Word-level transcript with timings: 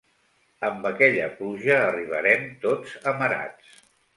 Amb 0.69 0.87
aquella 0.91 1.27
pluja 1.35 1.77
arribàrem 1.91 2.49
tots 2.67 2.97
amarats. 3.13 3.81